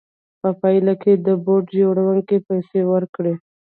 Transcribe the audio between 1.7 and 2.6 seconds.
جوړوونکي